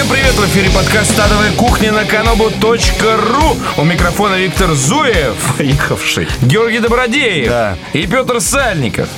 [0.00, 0.32] Всем привет!
[0.32, 3.56] В эфире подкаст «Стадовая кухня» на kanobu.ru.
[3.76, 6.26] У микрофона Виктор Зуев, Поехавший.
[6.40, 7.76] Георгий Добродеев Да.
[7.92, 9.10] и Петр Сальников.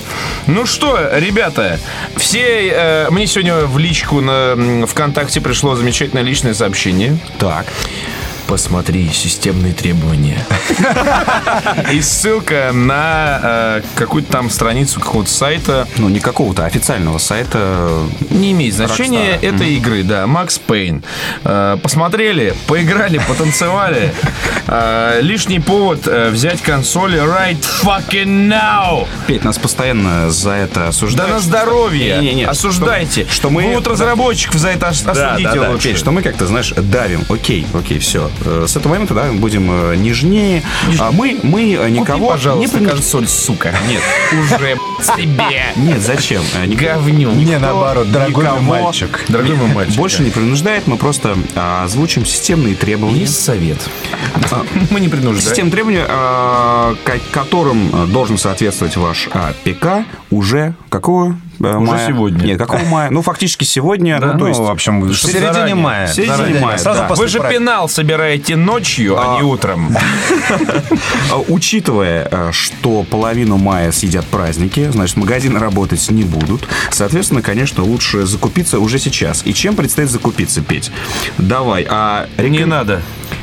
[0.49, 1.79] Ну что, ребята,
[2.17, 2.73] все...
[2.75, 7.17] э, мне сегодня в личку на м, ВКонтакте пришло замечательное личное сообщение.
[7.39, 7.67] Так.
[8.47, 10.45] Посмотри системные требования.
[11.91, 15.89] И ссылка на э, какую-то там страницу какого-то сайта.
[15.97, 18.03] Ну, не какого-то официального сайта.
[18.31, 19.55] Не имеет значения Rockstar.
[19.55, 21.03] этой игры, да, Макс Пейн.
[21.45, 24.13] Э, Посмотрели, поиграли, потанцевали.
[24.67, 29.07] Э, Лишний повод взять консоли right fucking now.
[29.27, 31.33] Петь, нас постоянно за это Да осуждают.
[31.33, 32.19] на здоровье.
[32.19, 33.23] Не-не-не, Осуждайте.
[33.25, 33.73] Что, что мы...
[33.75, 35.89] Вот разработчиков за это ос- Да, осудите да, да, лучше.
[35.89, 37.25] Петь, что мы как-то, знаешь, давим.
[37.29, 38.31] Окей, окей, все.
[38.47, 40.63] С этого момента, да, будем э, нежнее.
[40.99, 43.75] А мы, мы э, никого Купи, пожалуйста, не принуж- консоль, сука.
[43.89, 44.03] Нет,
[44.39, 44.77] Уже
[45.17, 45.63] себе.
[45.77, 46.43] нет, зачем?
[46.55, 47.31] Э, Говню.
[47.33, 49.25] Не, наоборот, дорогой мой мальчик.
[49.29, 49.97] Дорогой мой мальчик.
[49.97, 53.21] Больше не принуждает, мы просто а, озвучим системные требования.
[53.21, 53.79] Есть совет.
[54.91, 55.41] Мы не принуждаем.
[55.41, 61.91] Систем требований, а, ко- которым а, должен соответствовать ваш а, ПК уже какого а, Уже
[61.91, 62.07] мая?
[62.09, 62.45] сегодня.
[62.45, 63.11] Нет, какого мая?
[63.11, 64.21] Ну, фактически сегодня.
[64.21, 64.61] Да, Ну, то Ну, есть...
[64.61, 65.75] в общем, в середине заранее.
[65.75, 66.07] мая.
[66.07, 66.61] В середине Заранее.
[66.61, 67.07] мая, Сразу да.
[67.09, 67.61] после Вы же праздника.
[67.61, 69.97] пенал собираете ночью, а не утром.
[71.31, 76.69] А, Учитывая, а, что половину мая съедят праздники, значит, магазины работать не будут.
[76.91, 79.43] Соответственно, конечно, лучше закупиться уже сейчас.
[79.47, 80.91] И чем предстоит закупиться, Петь?
[81.39, 81.87] Давай.
[81.89, 83.01] А Не надо.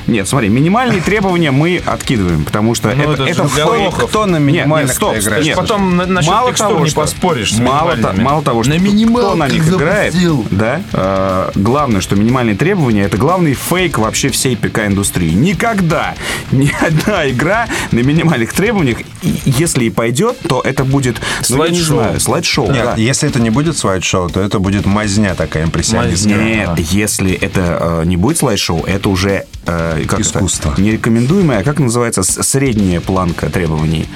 [0.09, 3.65] Нет, смотри, минимальные требования мы откидываем, потому что Ну, это, это это фейк.
[3.67, 4.09] лохов.
[4.09, 5.45] Кто на Нет, нет, минимальных стоп, играет?
[5.45, 5.55] нет.
[5.55, 8.23] Потом на- насчет мало того, не что- поспоришь мало, та- минимальными.
[8.25, 10.45] мало того, что На кто на них играет, запустил.
[10.51, 15.31] да, э, главное, что минимальные требования это главный фейк вообще всей ПК-индустрии.
[15.31, 16.15] Никогда
[16.51, 21.17] ни одна игра на минимальных требованиях, и если и пойдет, то это будет
[21.49, 21.97] ну, Слайд-шоу.
[21.99, 22.71] знаю, слайд-шоу.
[22.71, 22.93] Нет, да.
[22.97, 26.37] если это не будет слайд-шоу, то это будет мазня такая импрессионистская.
[26.37, 30.21] Нет, если это э, не будет слайд-шоу, это уже э, как это?
[30.21, 30.73] Искусство.
[30.77, 34.07] не рекомендуемое, а как называется средняя планка требований.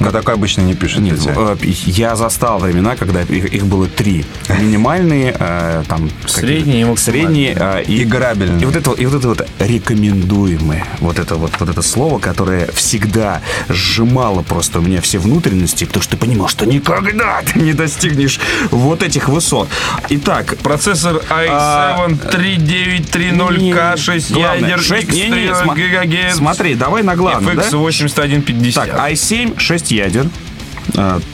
[0.00, 1.00] Но такое обычно не пишут.
[1.00, 4.24] Нет, э, я застал времена, когда их, их было три.
[4.48, 6.10] Минимальные, э, там...
[6.26, 8.02] Средние и Средние э, и...
[8.02, 8.62] Играбельные.
[8.62, 10.86] И вот это, и вот это вот рекомендуемые.
[11.00, 16.02] Вот это вот, вот это слово, которое всегда сжимало просто у меня все внутренности, потому
[16.02, 18.40] что ты понимал, что никогда ты не достигнешь
[18.70, 19.68] вот этих высот.
[20.08, 27.16] Итак, Процессор i7 3930K6 Главное, ядер шесть- не, не, X3 сма- ГГц Смотри, давай на
[27.16, 27.62] главное, да?
[27.62, 28.90] FX 8150.
[28.90, 30.26] Так, i7, 6 ядер.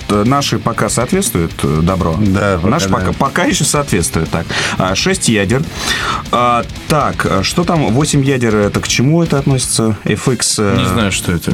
[0.09, 2.17] А, т- Наши пока соответствуют э, добро.
[2.19, 2.95] Да, пока Наши да.
[2.97, 4.31] пока, пока еще соответствуют.
[4.31, 4.47] Так,
[4.79, 5.63] а, 6 ядер.
[6.33, 7.87] А, Так, а что там?
[7.93, 9.97] 8 ядер, это к чему это относится?
[10.05, 10.55] FX...
[10.59, 11.53] э, Не знаю, что это.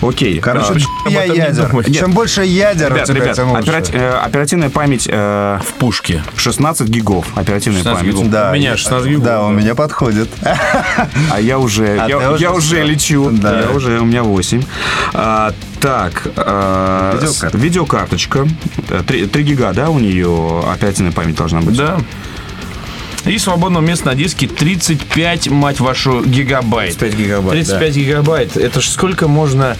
[0.00, 0.38] Окей.
[0.40, 0.74] Короче,
[1.06, 1.68] А, я не ядер.
[1.68, 1.94] думать.
[1.96, 3.62] Чем больше ядер у Ребят, тебя, ребят, тем лучше.
[3.70, 6.22] операти- э, оперативная память э, В пушке.
[6.36, 7.26] 16 гигов.
[7.34, 8.14] Оперативная 16 память.
[8.16, 8.30] гигов.
[8.30, 9.24] Да, У меня я- 16 гигов.
[9.24, 10.28] Да, у меня подходит.
[11.30, 13.30] А я уже, А я, уже я уже лечу.
[13.32, 13.60] Да.
[13.60, 14.62] Я уже, у меня 8.
[15.14, 17.58] А, так, а, Видеокарта.
[17.58, 18.48] с- видеокарточка.
[19.06, 21.76] 3, гига, да, у нее оперативная память должна быть?
[21.76, 21.98] Да.
[23.24, 26.96] И свободного места на диске 35, мать вашу, гигабайт.
[26.96, 28.56] 35 гигабайт, 35 гигабайт.
[28.56, 29.76] Это ж сколько можно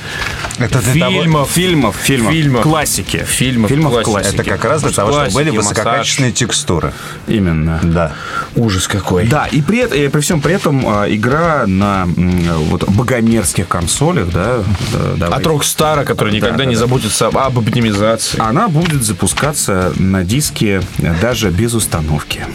[0.59, 2.63] Это фильмов, Фильмов, фильмов, Фильмов.
[2.63, 3.25] классики.
[3.27, 4.11] фильмов, фильмов классики.
[4.11, 4.35] классики.
[4.35, 6.93] Это как раз для того, чтобы были высококачественные текстуры.
[7.27, 7.81] Именно.
[7.83, 8.13] Да.
[8.55, 9.27] Ужас какой.
[9.27, 14.63] Да, и при, и при всем при этом а, игра на вот богомерзких консолях, да,
[14.93, 15.39] да, давай.
[15.41, 16.81] От Rockstar, который никогда да, не да.
[16.81, 18.41] заботится об оптимизации.
[18.41, 20.81] она будет запускаться на диске
[21.21, 22.47] даже без установки.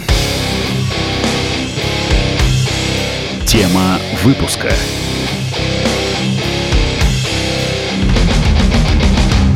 [3.57, 4.69] Тема выпуска.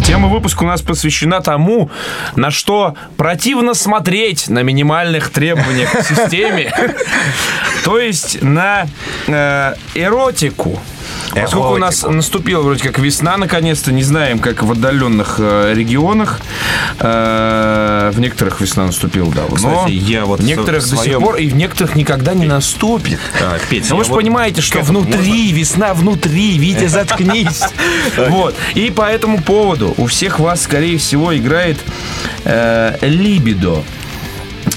[0.04, 1.92] Тема выпуска у нас посвящена тому,
[2.36, 6.74] на что противно смотреть на минимальных требованиях к системе.
[7.86, 8.88] То есть на
[9.28, 10.80] э, эротику.
[11.34, 16.40] Поскольку у нас наступила вроде как весна, наконец-то, не знаем, как в отдаленных э, регионах.
[17.00, 19.56] Э, в некоторых весна наступила давно.
[19.56, 22.46] Кстати, я вот в некоторых в до сих своем- пор, и в некоторых никогда не
[22.46, 23.20] наступит.
[23.41, 27.61] А, Петь, Но вы же вот понимаете, что внутри, весна внутри, Витя, заткнись.
[28.17, 28.56] Вот.
[28.76, 31.78] И по этому поводу у всех вас, скорее всего, играет
[32.44, 33.84] э, либидо.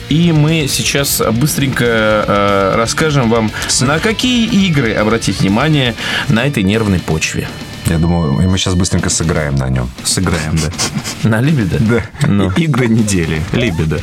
[0.08, 5.94] И мы сейчас быстренько э, расскажем вам, на какие игры обратить внимание
[6.28, 7.48] на этой нервной почве.
[7.86, 9.90] Я думаю, и мы сейчас быстренько сыграем на нем.
[10.04, 10.70] Сыграем, да.
[11.28, 11.78] На либидо?
[11.80, 12.02] Да.
[12.26, 12.50] Ну.
[12.52, 13.42] Игры недели.
[13.52, 14.00] Либидо.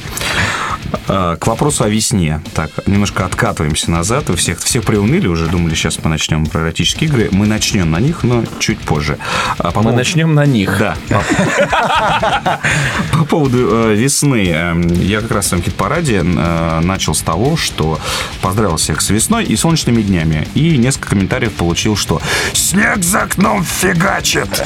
[1.13, 2.41] А, К вопросу о весне.
[2.53, 4.29] Так, немножко откатываемся назад.
[4.29, 7.27] Вы всех, всех приуныли уже, думали, сейчас мы начнем про эротические игры.
[7.33, 9.17] Мы начнем на них, но чуть позже.
[9.57, 10.77] А по Мы поводу- начнем на них.
[10.79, 10.95] Да.
[13.11, 14.47] По поводу э, весны.
[14.47, 17.99] э, Я как раз в своем хит-параде э, начал с того, что
[18.41, 20.47] поздравил всех с весной и солнечными днями.
[20.55, 22.21] И несколько комментариев получил, что
[22.53, 24.63] снег за окном фигачит.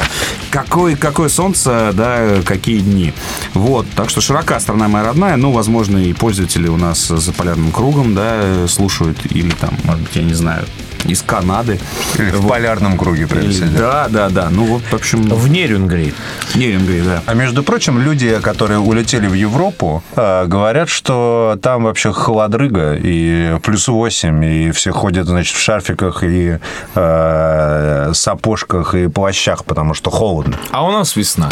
[0.51, 3.13] Какое, какое солнце, да, какие дни.
[3.53, 3.87] Вот.
[3.95, 5.35] Так что широка страна моя родная.
[5.37, 9.25] Ну, возможно, и пользователи у нас за полярным кругом, да, слушают.
[9.27, 10.65] Или там, может быть, я не знаю,
[11.05, 11.79] из Канады.
[12.15, 13.77] В полярном круге, всего.
[13.77, 14.49] Да, да, да.
[14.51, 16.13] Ну, вот, в общем, В Нерюнгри.
[16.55, 17.23] Неринга, да.
[17.25, 23.57] А между прочим, люди, которые улетели в Европу, э, говорят, что там вообще холодрыга и
[23.63, 26.59] плюс 8, и все ходят, значит, в шарфиках и
[26.95, 30.57] э, сапожках и плащах, потому что холодно.
[30.71, 31.49] А у нас весна.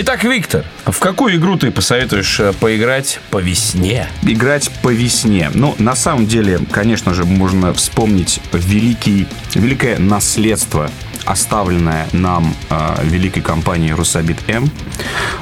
[0.00, 4.06] Итак, Виктор, в какую игру ты посоветуешь э, поиграть по весне?
[4.22, 5.50] играть по весне.
[5.54, 10.88] Ну, на самом деле, конечно же, можно вспомнить великий, великое наследство
[11.24, 14.70] оставленное нам э, великой компанией Русабит М.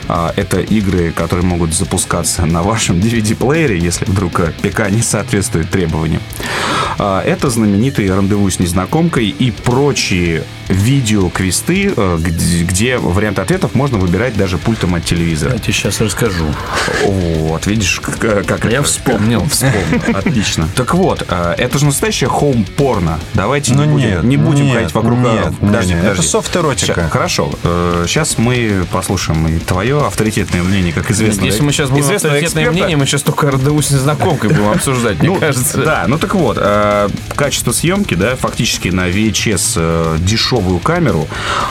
[0.09, 5.69] Э, это игры, которые могут запускаться на вашем DVD-плеере, если вдруг э, ПК не соответствует
[5.69, 6.23] требованиям.
[6.99, 13.99] Э, это знаменитый рандеву с незнакомкой и прочие видеоквесты, э, где, где варианты ответов можно
[13.99, 15.53] выбирать даже пультом от телевизора.
[15.53, 16.47] Я тебе сейчас расскажу.
[17.05, 20.03] Вот, видишь, как, Я это- вспомнил, вспомнил.
[20.15, 20.69] Отлично.
[20.75, 23.19] Так вот, э, это же настоящее хоум-порно.
[23.35, 25.19] Давайте Ну не будем, нет, не будем нет, ходить вокруг...
[25.19, 26.21] нет, Подожди, нет, подожди.
[26.21, 27.09] это софт-эротика.
[27.09, 27.51] Хорошо.
[28.07, 31.45] Сейчас мы послушаем и твое авторитетное мнение, как известно.
[31.45, 32.71] Если мы сейчас будем авторитетное эксперта.
[32.73, 35.79] мнение, мы сейчас только рандеву с незнакомкой будем обсуждать, мне Ну, кажется.
[35.79, 40.17] Да, ну так вот, э, качество съемки, да, фактически на VHS э,
[40.57, 41.27] дешевую камеру.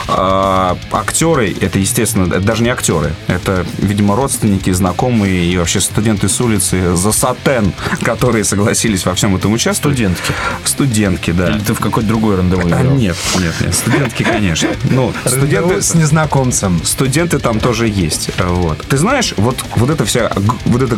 [0.08, 6.28] Э, актеры, это, естественно, это даже не актеры, это, видимо, родственники, знакомые и вообще студенты
[6.28, 7.72] с улицы за сатен,
[8.02, 9.96] которые согласились во всем этом участвовать.
[9.96, 10.32] Студентки.
[10.64, 11.50] Студентки, да.
[11.50, 14.68] Или ты в какой-то другой рандеву А, нет, нет, нет, студентки, конечно.
[14.90, 16.80] Ну, студенты, С незнакомцем.
[16.84, 18.30] студенты там тоже есть.
[18.38, 18.78] Вот.
[18.88, 20.30] Ты знаешь, вот, вот эта вся,
[20.64, 20.96] вот эта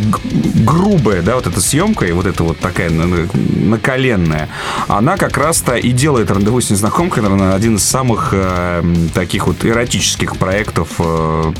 [0.55, 4.49] грубая, да, вот эта съемка, и вот эта вот такая на- на- наколенная,
[4.89, 8.83] она как раз-то и делает рандеву с незнакомкой, наверное, один из самых э,
[9.15, 11.53] таких вот эротических проектов э,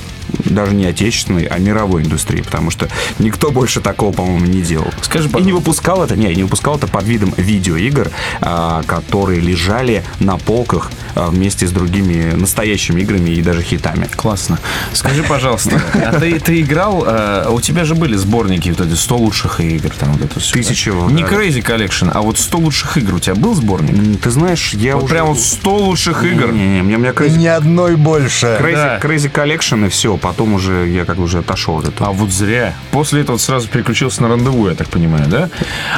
[0.45, 2.89] даже не отечественной, а мировой индустрии, потому что
[3.19, 4.89] никто больше такого, по-моему, не делал.
[5.03, 8.11] Скажи, и не выпускал это, не, не выпускал это под видом видеоигр,
[8.41, 14.09] а, которые лежали на полках а, вместе с другими настоящими играми и даже хитами.
[14.17, 14.59] Классно.
[14.93, 19.17] Скажи, пожалуйста, а ты, ты играл, э, у тебя же были сборники, вот эти 100
[19.17, 20.53] лучших игр, там вот это да?
[20.53, 21.29] Тысяча, Не да.
[21.29, 23.15] Crazy Collection, а вот 100 лучших игр.
[23.15, 24.21] У тебя был сборник?
[24.21, 25.15] Ты знаешь, я Вот уже...
[25.15, 26.53] прям вот 100 лучших игр.
[26.53, 28.47] Не-не-не, мне, мне Crazy, Ни одной больше.
[28.61, 28.99] Crazy, Да.
[28.99, 32.11] Crazy Collection и все, потом уже я как бы уже отошел от этого.
[32.11, 32.75] А вот зря.
[32.91, 35.51] После этого сразу переключился на рандеву, я так понимаю, да?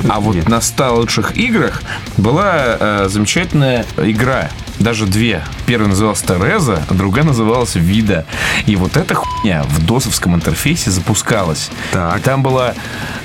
[0.09, 0.49] А вот Нет.
[0.49, 1.83] на 100 лучших играх
[2.17, 4.51] была э, замечательная игра.
[4.81, 5.45] Даже две.
[5.67, 8.25] Первая называлась Тереза, а другая называлась Вида.
[8.67, 11.71] И вот эта хуйня в досовском интерфейсе запускалась.
[11.93, 12.19] Так.
[12.19, 12.75] И там была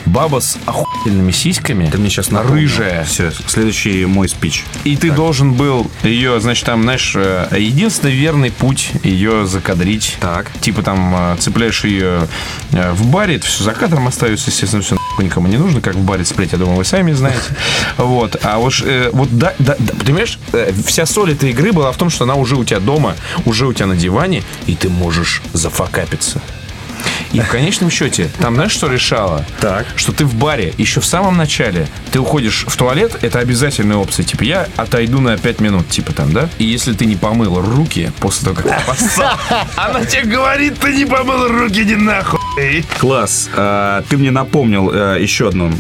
[0.06, 1.90] баба с охуительными сиськами.
[1.90, 3.06] Ты мне сейчас рыжая.
[3.06, 4.66] Все, следующий мой спич.
[4.84, 10.18] И ты должен был ее, значит, там, знаешь, э, единственный верный путь ее закадрить.
[10.20, 10.52] Так.
[10.60, 12.28] Типа там э, цепляешь ее
[12.72, 16.04] э, в баре, это все за кадром остается, естественно, все никому не нужно, как в
[16.04, 17.40] баре цеплять, я думаю, вы сами знаете.
[17.98, 18.36] Вот.
[18.44, 20.38] А уж, вот, да, да, да, понимаешь,
[20.86, 23.16] вся соль этой игры была в том, что она уже у тебя дома,
[23.46, 26.42] уже у тебя на диване, и ты можешь зафакапиться.
[27.34, 29.46] И в конечном счете, там знаешь, что решало?
[29.60, 29.86] Так.
[29.96, 34.24] Что ты в баре, еще в самом начале, ты уходишь в туалет, это обязательная опция.
[34.24, 36.50] Типа, я отойду на 5 минут, типа там, да?
[36.58, 39.38] И если ты не помыл руки после того, как ты поссал,
[39.76, 42.40] она тебе говорит, ты не помыл руки, иди нахуй.
[43.00, 43.50] Класс.
[43.56, 45.72] А, Ты мне напомнил э, еще одну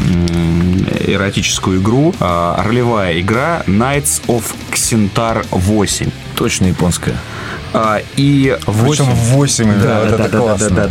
[1.07, 2.13] эротическую игру.
[2.19, 6.09] А, Ролевая игра Knights of Xentar 8.
[6.35, 7.15] Точно японская.
[7.73, 10.01] А, И Причем 8 именно.
[10.05, 10.87] вот это классно.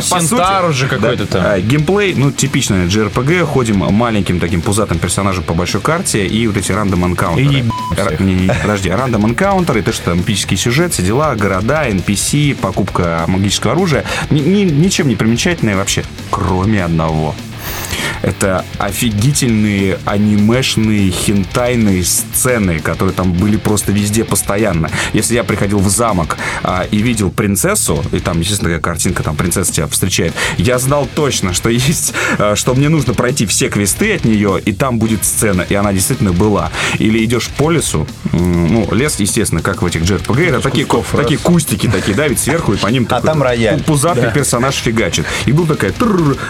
[0.20, 1.42] сути, Сентар уже какой-то там.
[1.44, 3.44] а, Геймплей, ну, типичный JRPG.
[3.44, 7.44] Ходим маленьким таким пузатым персонажем по большой карте и вот эти рандом энкаунтеры.
[8.18, 13.24] И не, Подожди, рандом энкаунтеры, то, что там эпический сюжет, все дела, города, NPC, покупка
[13.26, 14.04] магического оружия.
[14.30, 17.34] Ни- ни- ничем не примечательное вообще, кроме одного.
[18.22, 24.90] Это офигительные анимешные, хентайные сцены, которые там были просто везде постоянно.
[25.12, 29.36] Если я приходил в замок а, и видел принцессу, и там, естественно, такая картинка, там
[29.36, 34.14] принцесса тебя встречает, я знал точно, что есть, а, что мне нужно пройти все квесты
[34.14, 36.70] от нее, и там будет сцена, и она действительно была.
[36.98, 41.38] Или идешь по лесу, ну, лес, естественно, как в этих JRPG, это такие, ку- такие
[41.38, 43.82] кустики такие, да, ведь сверху, и по ним А такой там рояль.
[43.82, 45.26] пузатый персонаж фигачит.
[45.46, 45.92] И был такая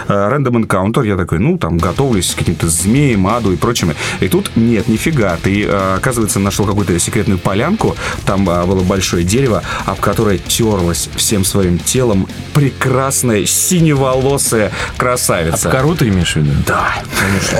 [0.07, 3.95] э, рандом энкаунтер, я такой, ну, там, готовлюсь к каким-то змеям, аду и прочими.
[4.19, 5.37] И тут нет, нифига.
[5.41, 7.95] Ты, э, оказывается, нашел какую-то секретную полянку,
[8.25, 15.69] там э, было большое дерево, об которое терлась всем своим телом прекрасная синеволосая красавица.
[15.69, 16.51] Кору ты имеешь в виду?
[16.67, 16.95] Да.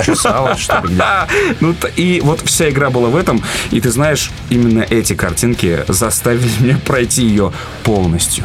[0.04, 0.98] Чесалась, что ли?
[1.00, 1.26] А,
[1.60, 3.42] ну, и вот вся игра была в этом.
[3.70, 7.52] И ты знаешь, именно эти картинки заставили меня пройти ее
[7.84, 8.44] полностью.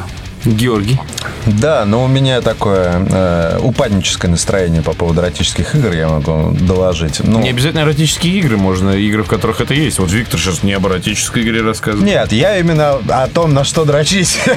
[0.53, 0.99] Георгий.
[1.45, 7.21] Да, но у меня такое э, упадническое настроение по поводу эротических игр, я могу доложить.
[7.23, 9.99] Ну, Не обязательно эротические игры, можно игры, в которых это есть.
[9.99, 12.05] Вот Виктор сейчас не об эротической игре рассказывает.
[12.05, 14.37] Нет, я именно о том, на что дрочить.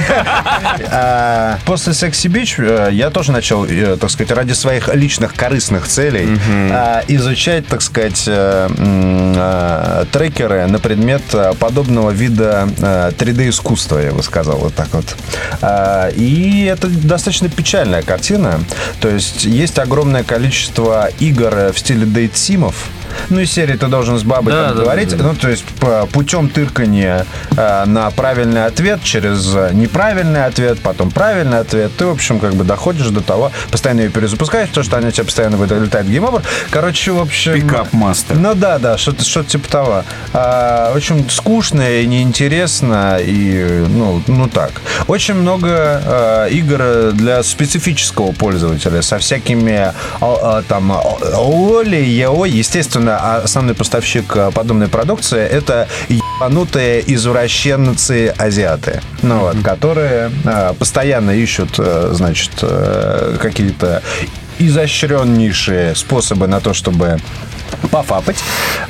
[0.92, 5.86] А, После Sexy Beach э, я тоже начал, э, так сказать, ради своих личных корыстных
[5.86, 6.28] целей
[6.70, 14.22] а, изучать, так сказать, э, а, трекеры на предмет а, подобного вида 3D-искусства, я бы
[14.22, 15.16] сказал, вот так вот.
[15.82, 18.60] А, И это достаточно печальная картина.
[19.00, 22.90] То есть есть огромное количество игр в стиле date-sim ов,
[23.28, 25.10] ну, из серии ты должен с бабой Да, там да, говорить.
[25.10, 25.24] да, да.
[25.24, 25.64] Ну, то есть
[26.12, 27.26] путем тыркания
[27.56, 32.54] э, на правильный ответ через э, неправильный ответ, потом правильный ответ, ты, в общем, как
[32.54, 36.42] бы доходишь до того, постоянно ее перезапускаешь, потому что она тебе постоянно вылетает game over.
[36.70, 37.54] Короче, в общем...
[37.54, 38.36] Пикап-мастер.
[38.36, 40.04] Ну да, да, что-то что типа того.
[40.32, 44.72] А, очень скучно и неинтересно, и ну, ну так.
[45.06, 52.44] Очень много а, игр для специфического пользователя со всякими а, а, там Оли, ЕО.
[52.44, 61.30] Естественно, основной поставщик а, подобной продукции это ебанутые извращенцы азиаты, ну, вот, которые а, постоянно
[61.30, 64.02] ищут, а, значит, а, какие-то
[64.58, 67.18] изощреннейшие способы на то, чтобы
[67.90, 68.36] пофапать.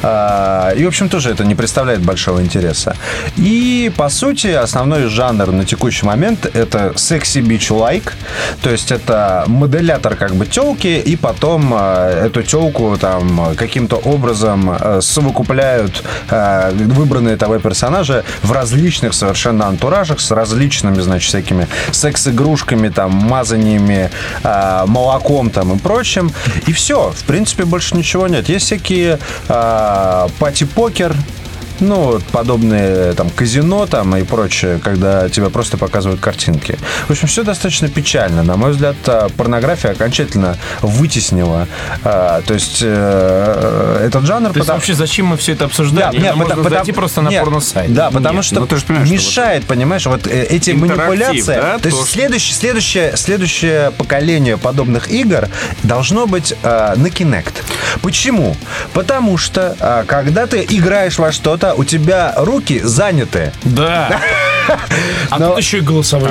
[0.03, 2.97] А, И, в общем, тоже это не представляет большого интереса.
[3.37, 8.15] И, по сути, основной жанр на текущий момент это секси бич лайк.
[8.63, 14.71] То есть это моделятор как бы телки, и потом а, эту телку там каким-то образом
[14.71, 23.13] а, совокупляют выбранные тобой персонажи в различных совершенно антуражах с различными, значит, всякими секс-игрушками, там,
[23.13, 24.11] мазаниями,
[24.87, 26.33] молоком там и прочим.
[26.67, 27.13] И все.
[27.17, 28.49] В принципе, больше ничего нет.
[28.49, 31.15] Есть всякие а, пати-покер,
[31.81, 36.79] ну, вот подобные там казино там и прочее, когда тебе просто показывают картинки.
[37.07, 38.43] В общем, все достаточно печально.
[38.43, 41.67] На мой взгляд, а, порнография окончательно вытеснила.
[42.05, 44.49] а, то есть э, этот жанр...
[44.51, 46.13] То есть потому- вообще зачем мы все это обсуждаем?
[46.13, 47.93] нет, можно потому- зайти просто на нет, порно-сайт.
[47.93, 51.43] Да, потому Нет, что ну же что мешает, понимаешь, вот э, эти манипуляции.
[51.47, 55.49] да, то есть то, что- следующее, следующее, следующее поколение подобных игр
[55.83, 57.53] должно быть э, на Kinect.
[58.03, 58.57] Почему?
[58.93, 63.53] Потому что э, когда ты играешь во что-то, у тебя руки заняты.
[63.65, 64.21] Да.
[65.31, 65.81] А Но- тут еще и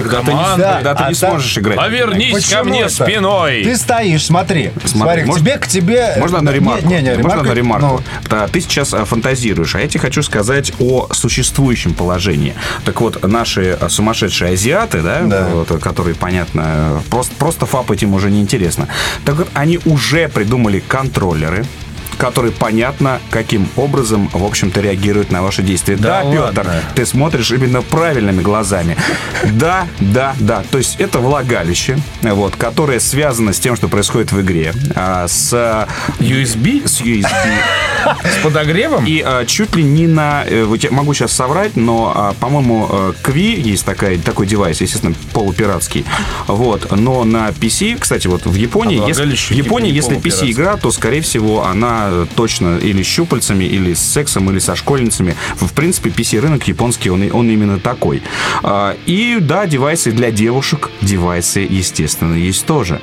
[0.03, 0.61] Когда ты, команды.
[0.63, 1.77] Да, когда ты а не там- сможешь играть.
[1.77, 2.89] Повернись ко мне это?
[3.05, 3.63] спиной.
[3.63, 4.71] Ты стоишь, смотри.
[4.85, 6.15] Смотри, тебе, к тебе...
[6.17, 6.87] Можно одну ремарку?
[6.87, 8.03] Не, не, не, Можно одну ремарку?
[8.29, 12.53] ну, Ты сейчас а, фантазируешь, а я тебе хочу сказать о существующем положении.
[12.85, 15.47] Так вот, наши а, сумасшедшие азиаты, да, Да.
[15.51, 18.87] вот, которые, понятно, просто, просто фапать им уже неинтересно.
[19.25, 21.65] Так вот, они уже придумали контроллеры,
[22.19, 25.95] которые понятно, каким образом, в общем-то, реагируют на ваши действия.
[25.95, 26.83] Да Да, Петр, ладно.
[26.93, 28.97] ты смотришь именно правильными глазами.
[29.53, 30.63] Да, да, да.
[30.69, 35.87] То есть это влагалище, вот, которое связано с тем, что происходит в игре, а, с
[36.19, 37.33] USB с USB.
[38.23, 39.05] с подогревом?
[39.05, 40.43] И а, чуть ли не на...
[40.45, 46.05] э, могу сейчас соврать, но, а, по-моему, э, Кви есть такая, такой девайс, естественно, полупиратский.
[46.47, 46.91] Вот.
[46.91, 50.17] Но на PC, кстати, вот в Японии, если, в Японии, если.
[50.17, 55.35] PC-игра, то, скорее всего, она точно или с щупальцами, или с сексом, или со школьницами.
[55.55, 58.21] В принципе, PC-рынок японский, он, и- он именно такой.
[58.63, 62.99] А, И, да, девайсы для девушек, девайсы, естественно, есть тоже.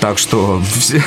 [0.00, 0.62] Так что,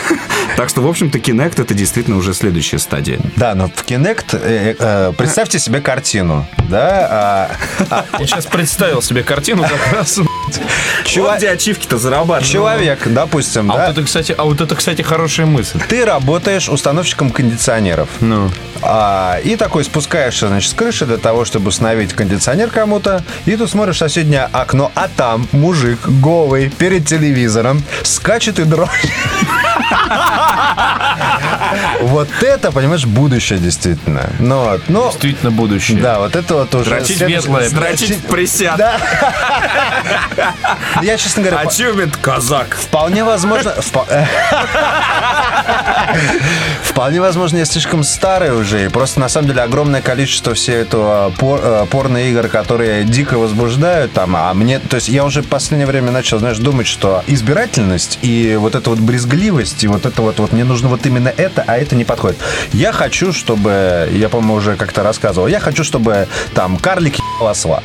[0.58, 3.20] так что, в общем-то, Kinect это действительно уже следующая стадия.
[3.36, 7.50] Да, но в Kinect, э, э, представьте себе картину, да,
[7.90, 10.20] а, Я сейчас представил себе картину как раз.
[11.06, 12.46] Чува- Вот где ачивки-то зарабатывают.
[12.46, 15.80] человек, допустим, А да, вот это, кстати, а вот это, кстати, хорошая мысль.
[15.88, 18.10] ты работаешь установщиком кондиционеров.
[18.20, 18.52] Ну.
[18.82, 23.24] А, и такой спускаешься, значит, с крыши для того, чтобы установить кондиционер кому-то.
[23.46, 29.10] И тут смотришь соседнее окно, а там мужик голый перед телевизором скачет и дрочит.
[32.02, 34.30] Вот это, понимаешь, будущее действительно.
[34.40, 36.00] Ну, вот, ну, Действительно будущее.
[36.00, 36.90] да, вот это вот уже...
[36.90, 38.78] Дрочить светлое, Дрочить присяд.
[38.78, 38.98] Да.
[41.02, 42.76] Я, честно говоря, А по- чубит казак.
[42.80, 43.74] Вполне возможно...
[43.78, 44.06] впо-
[46.84, 48.86] Вполне возможно, я слишком старый уже.
[48.86, 54.14] И просто, на самом деле, огромное количество всей этого пор, э, порно-игр, которые дико возбуждают
[54.14, 54.36] там.
[54.36, 54.80] А мне...
[54.80, 58.90] То есть я уже в последнее время начал, знаешь, думать, что избирательность и вот эта
[58.90, 62.06] вот брезгливость, и вот это вот, вот мне нужно вот именно это, а это не
[62.06, 62.38] подходит.
[62.74, 64.08] Я хочу, чтобы...
[64.12, 65.48] Я, по-моему, уже как-то рассказывал.
[65.48, 67.82] Я хочу, чтобы там карлик ебал осла.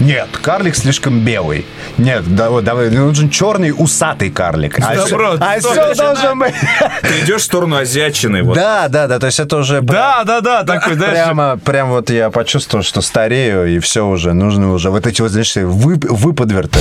[0.00, 1.64] Нет, карлик слишком белый.
[1.98, 4.78] Нет, да, вот, давай, мне нужен черный усатый карлик.
[4.80, 6.54] А всё- а все должно быть.
[7.02, 8.42] Ты идешь в сторону азиатчины.
[8.42, 8.54] Вот.
[8.56, 12.10] Да, да, да, то есть это уже Да, да, да, такой, знаешь, прямо, прям вот
[12.10, 16.78] я почувствовал, что старею, и все уже, нужно уже вот эти вот, знаешь, вып- выподверты.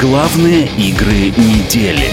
[0.00, 2.10] Главные игры недели.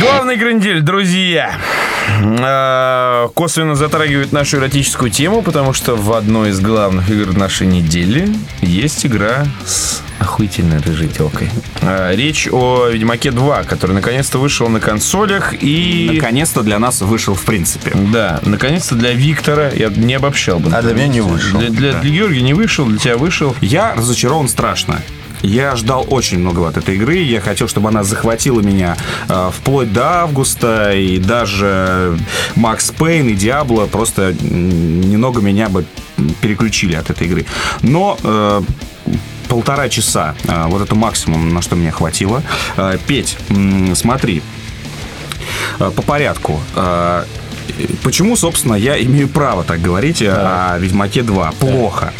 [0.00, 1.52] Главный игры недели, друзья.
[2.24, 8.28] Э, Косвенно затрагивает нашу эротическую тему, потому что в одной из главных игр нашей недели
[8.62, 11.50] есть игра с охуительной рыжей телкой.
[11.82, 16.10] Э, Речь о Ведьмаке 2, который наконец-то вышел на консолях и...
[16.14, 17.92] Наконец-то для нас вышел в принципе.
[18.12, 20.70] Да, наконец-то для Виктора, я не обобщал бы.
[20.74, 21.58] А для меня не вышел.
[21.58, 23.54] Для, для- для Георгия не вышел, для тебя вышел.
[23.60, 25.00] Я разочарован страшно.
[25.44, 27.18] Я ждал очень многого от этой игры.
[27.18, 28.96] Я хотел, чтобы она захватила меня
[29.28, 30.92] э, вплоть до августа.
[30.92, 32.18] И даже
[32.56, 35.84] Макс Пейн и Диабло просто немного меня бы
[36.40, 37.44] переключили от этой игры.
[37.82, 38.62] Но э,
[39.48, 42.42] полтора часа, э, вот это максимум, на что мне хватило.
[42.76, 43.36] Э, Петь,
[43.94, 44.42] смотри,
[45.78, 46.60] Э, по порядку.
[48.02, 51.52] Почему, собственно, я имею право так говорить о Ведьмаке 2?
[51.58, 52.12] Плохо.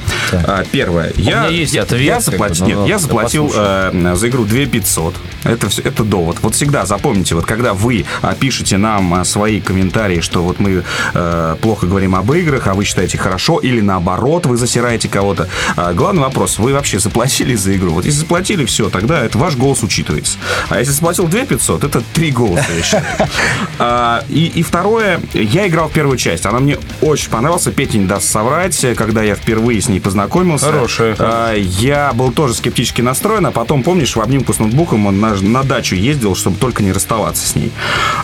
[0.47, 1.13] А, Первое.
[1.17, 4.45] Я, меня есть я, ответ, я ну, нет, ну, я да заплатил э, за игру
[4.45, 5.15] 2 500.
[5.45, 6.39] Это, все, это довод.
[6.43, 10.83] Вот всегда запомните, вот когда вы а, пишете нам а, свои комментарии, что вот мы
[11.15, 15.49] э, плохо говорим об играх, а вы считаете хорошо, или наоборот, вы засираете кого-то.
[15.77, 17.93] А, главный вопрос, вы вообще заплатили за игру?
[17.93, 20.39] Вот если заплатили, все, тогда это ваш голос учитывается.
[20.71, 24.25] А если заплатил 2 500, это три голоса, я считаю.
[24.29, 26.47] И второе, я играл в первую часть.
[26.47, 27.65] Она мне очень понравилась.
[27.75, 30.24] Петя не даст соврать, когда я впервые с ней познакомился.
[30.73, 35.21] Хорошая, а, Я был тоже скептически настроен, а потом, помнишь, в обнимку с ноутбуком он
[35.21, 37.73] на, на дачу ездил, чтобы только не расставаться с ней.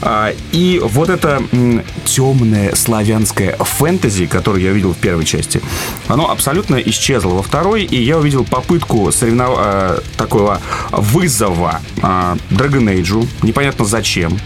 [0.03, 5.61] А, И вот это м, темное славянское фэнтези, которое я видел в первой части,
[6.09, 9.55] оно абсолютно исчезло во второй, и я увидел попытку соревнов...
[9.59, 10.61] а, такого
[10.91, 14.39] вызова а, Dragon Age, непонятно зачем.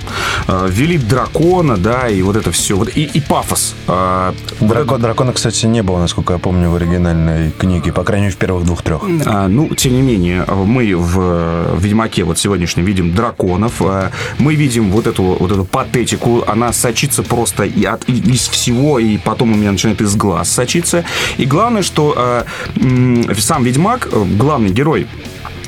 [0.47, 2.77] А, Ввели дракона, да, и вот это все.
[2.77, 3.75] Вот, и, и пафос.
[3.87, 8.35] А, Дракон, дракона, кстати, не было, насколько я помню, в оригинальной книге, по крайней мере,
[8.35, 9.03] в первых двух-трех.
[9.27, 13.81] А, ну, тем не менее, мы в э, Ведьмаке вот сегодняшнем видим драконов.
[13.81, 16.45] А, Мы видим вот эту, вот эту патетику.
[16.47, 20.51] Она сочится просто и от, и- из всего, и потом у меня начинает из глаз
[20.51, 21.05] сочиться.
[21.39, 22.45] И главное, что
[22.77, 25.07] м, сам Ведьмак, э, главный герой,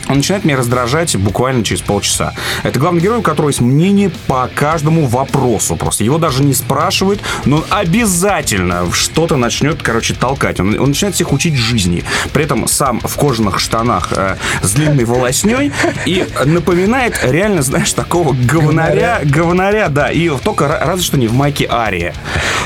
[0.09, 2.35] он начинает меня раздражать буквально через полчаса.
[2.63, 5.77] Это главный герой, у которого есть мнение по каждому вопросу.
[5.77, 10.61] Просто его даже не спрашивают, но он обязательно что-то начнет, короче, толкать.
[10.61, 12.05] Он, он начинает всех учить жизни.
[12.33, 15.73] При этом сам в кожаных штанах э, с длинной волосней
[16.05, 21.35] и напоминает реально, знаешь, такого говнаря, говнаря, да, и только ра- разве что не в
[21.35, 22.15] майке Ария.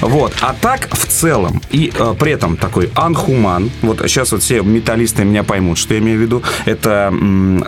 [0.01, 0.35] Вот.
[0.41, 5.25] А так, в целом, и э, при этом такой анхуман, вот сейчас вот все металлисты
[5.25, 7.13] меня поймут, что я имею в виду, это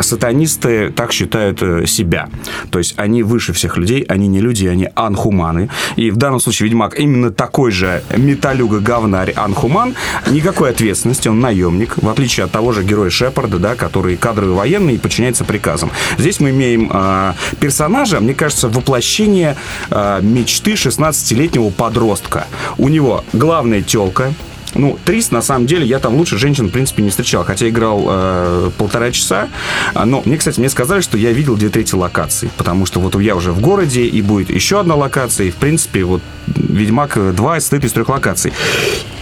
[0.00, 2.28] сатанисты так считают э, себя.
[2.70, 5.68] То есть они выше всех людей, они не люди, они анхуманы.
[5.96, 9.94] И в данном случае Ведьмак именно такой же металюга-говнарь анхуман,
[10.30, 14.94] никакой ответственности, он наемник, в отличие от того же героя Шепарда, да, который кадровый военный
[14.94, 15.90] и подчиняется приказам.
[16.18, 19.56] Здесь мы имеем э, персонажа, мне кажется, воплощение
[19.90, 22.46] э, мечты 16-летнего подростка.
[22.78, 24.32] У него главная телка,
[24.74, 27.44] ну, 300, на самом деле, я там лучше женщин, в принципе, не встречал.
[27.44, 29.48] Хотя играл э, полтора часа.
[29.94, 32.50] А, Но мне, кстати, мне сказали, что я видел две трети локаций.
[32.56, 35.46] Потому что вот я уже в городе, и будет еще одна локация.
[35.46, 36.22] И, в принципе, вот
[36.56, 38.52] Ведьмак 2 состоит из трех локаций.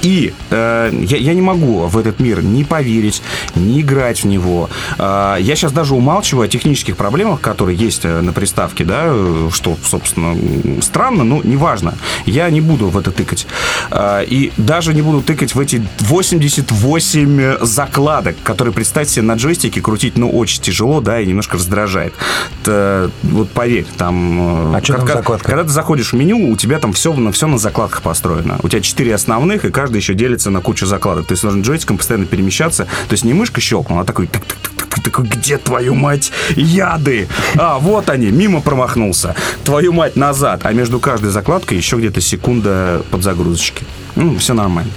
[0.03, 3.23] И э, я, я не могу в этот мир не поверить,
[3.55, 4.71] не играть в него.
[4.99, 9.49] Э, я сейчас даже умалчиваю о технических проблемах, которые есть э, на приставке, да, э,
[9.53, 10.35] что, собственно,
[10.83, 11.95] странно, но неважно.
[12.25, 13.47] Я не буду в это тыкать.
[13.91, 19.81] Э, и даже не буду тыкать в эти 88 закладок, которые, представьте себе, на джойстике
[19.81, 22.15] крутить, ну, очень тяжело, да, и немножко раздражает.
[22.65, 24.73] Т- вот поверь, там...
[24.73, 25.39] э, А чё там когда-?
[25.45, 28.59] Когда ты заходишь в меню, у тебя там все, на, все на закладках построено.
[28.63, 31.27] У тебя четыре основных, и каждый еще делится на кучу закладок.
[31.27, 32.85] То есть нужно джойстиком постоянно перемещаться.
[32.85, 34.29] То есть не мышка щелкнула, а такой
[35.05, 37.29] такой, где твою мать яды?
[37.57, 39.35] А, вот они, мимо промахнулся.
[39.65, 40.61] Твою мать назад.
[40.65, 43.85] А между каждой закладкой еще где-то секунда подзагрузочки.
[44.17, 44.91] Ну, все нормально.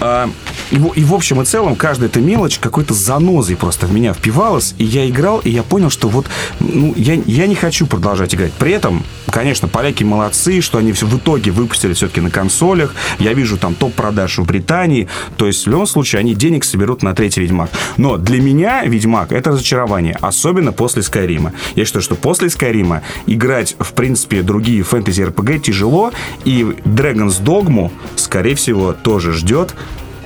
[0.00, 0.28] А,
[0.72, 4.74] и, и в общем и целом каждая эта мелочь какой-то занозой просто в меня впивалась,
[4.78, 6.26] и я играл, и я понял, что вот,
[6.60, 8.52] ну, я, я не хочу продолжать играть.
[8.54, 12.94] При этом, конечно, поляки молодцы, что они все в итоге выпустили все-таки на консолях.
[13.18, 15.08] Я вижу там топ-продаж в Британии.
[15.36, 17.70] То есть, в любом случае, они денег соберут на третий Ведьмак.
[17.98, 21.52] Но для меня Ведьмак— это разочарование, особенно после Скайрима.
[21.76, 26.12] Я считаю, что после Скайрима играть, в принципе, другие фэнтези-РПГ тяжело,
[26.44, 29.74] и Dragon's Dogma, скорее всего, тоже ждет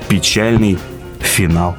[0.09, 0.79] печальный
[1.21, 1.77] финал.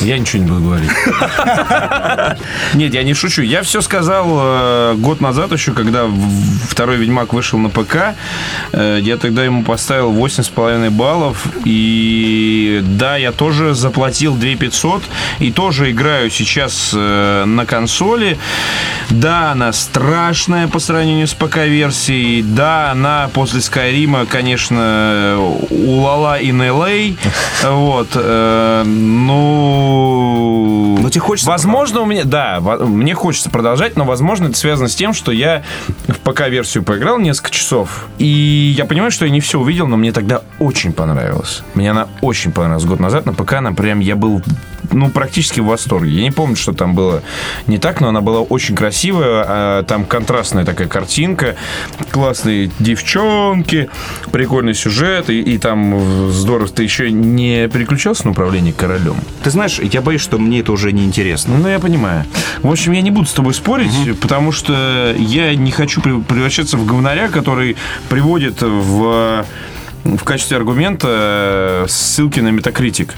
[0.00, 0.90] Я ничего не буду говорить.
[2.74, 3.42] Нет, я не шучу.
[3.42, 6.06] Я все сказал э, год назад еще, когда
[6.68, 8.14] второй Ведьмак вышел на ПК.
[8.72, 11.46] Э, я тогда ему поставил 8,5 баллов.
[11.64, 15.02] И да, я тоже заплатил 2 500.
[15.40, 18.38] И тоже играю сейчас э, на консоли.
[19.10, 22.42] Да, она страшная по сравнению с ПК-версией.
[22.42, 25.38] Да, она после Скайрима, конечно,
[25.70, 27.16] улала in LA.
[27.68, 28.10] Вот.
[28.14, 28.84] э,
[29.88, 30.98] Ну...
[31.00, 32.24] Но тебе хочется Возможно, у меня...
[32.24, 35.62] Да, во- мне хочется продолжать, но, возможно, это связано с тем, что я
[36.06, 38.06] в ПК-версию поиграл несколько часов.
[38.18, 41.62] И я понимаю, что я не все увидел, но мне тогда очень понравилось.
[41.74, 43.26] Мне она очень понравилась год назад.
[43.26, 44.00] На ПК она прям...
[44.00, 44.42] Я был
[44.90, 46.10] ну, практически в восторге.
[46.12, 47.22] Я не помню, что там было
[47.66, 49.44] не так, но она была очень красивая.
[49.46, 51.56] а, Там контрастная такая картинка,
[52.10, 53.88] классные девчонки,
[54.32, 56.68] прикольный сюжет, и, и там здорово.
[56.68, 59.16] Ты еще не переключался на управление королем?
[59.42, 61.56] Ты знаешь, я боюсь, что мне это уже не интересно.
[61.58, 62.24] Ну, я понимаю.
[62.62, 66.76] В общем, я не буду с тобой спорить, потому что я не хочу прев- превращаться
[66.76, 67.76] в говнаря, который
[68.08, 69.44] приводит в
[70.16, 73.14] в качестве аргумента ссылки на Метакритик.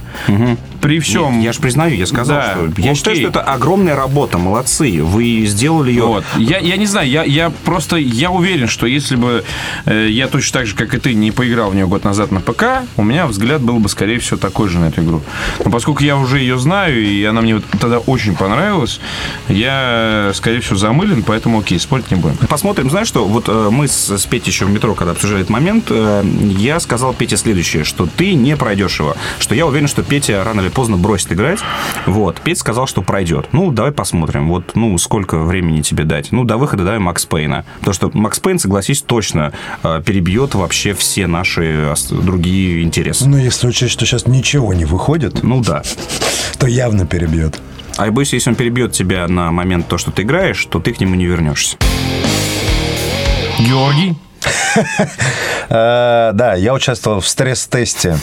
[0.80, 1.40] При всем...
[1.40, 5.02] Я же признаю, я сказал, Да, что я считаю, что это огромная работа, молодцы.
[5.02, 6.04] Вы сделали ее.
[6.04, 6.24] Вот.
[6.36, 9.44] Я, я не знаю, я, я просто я уверен, что если бы
[9.84, 12.40] э, я точно так же, как и ты, не поиграл в нее год назад на
[12.40, 12.64] ПК,
[12.96, 15.22] у меня взгляд был бы, скорее всего, такой же на эту игру.
[15.64, 19.00] Но поскольку я уже ее знаю, и она мне вот тогда очень понравилась,
[19.48, 22.36] я, скорее всего, замылен, поэтому окей, спорить не будем.
[22.48, 25.50] Посмотрим, знаешь что, вот э, мы с, с Петей еще в метро, когда обсуждали этот
[25.50, 26.24] момент, э,
[26.58, 30.60] я сказал Пете следующее, что ты не пройдешь его, что я уверен, что Петя рано
[30.60, 31.60] или поздно бросит играть,
[32.06, 33.48] вот, Петя сказал, что пройдет.
[33.52, 36.32] Ну, давай посмотрим, вот, ну, сколько времени тебе дать.
[36.32, 40.94] Ну, до выхода давай Макс Пейна, потому что Макс Пейн, согласись, точно э, перебьет вообще
[40.94, 43.26] все наши другие интересы.
[43.28, 45.82] Ну, если учесть, что сейчас ничего не выходит, Ну, да.
[46.58, 47.60] то явно перебьет.
[47.96, 50.92] А я боюсь, если он перебьет тебя на момент то, что ты играешь, то ты
[50.92, 51.76] к нему не вернешься.
[53.58, 54.14] Георгий?
[55.68, 58.16] Э, Да, я участвовал в стресс-тесте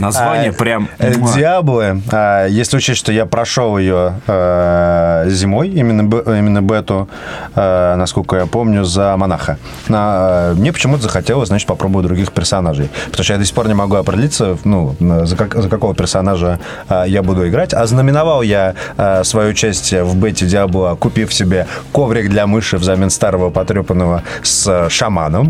[0.00, 0.88] Название А, прям...
[0.98, 1.14] э.
[1.34, 7.08] Диаблы, а, если учесть, что я прошел ее э, зимой, именно, бету,
[7.54, 9.58] насколько я помню, за монаха.
[9.88, 12.88] На- мне почему-то захотелось, значит, попробовать других персонажей.
[13.06, 16.58] Потому что я до сих пор не могу определиться, ну, за, как- за какого персонажа
[17.06, 17.72] я буду играть.
[17.74, 18.74] А знаменовал я
[19.22, 24.88] свое участие в бете Диабло, купив себе коврик для мыши взамен старого потрепанного с э,